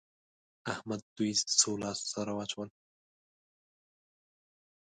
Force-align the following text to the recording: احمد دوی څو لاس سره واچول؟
احمد 0.73 1.01
دوی 1.17 1.31
څو 1.59 1.71
لاس 1.81 1.99
سره 2.13 2.31
واچول؟ 2.37 2.69